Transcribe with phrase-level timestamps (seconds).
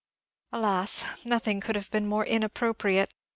[0.51, 3.13] Alas, nothing could have been more inappropriate.